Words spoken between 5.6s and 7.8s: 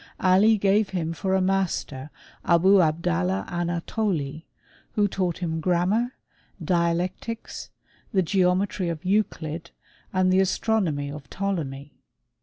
grammar, dialectics,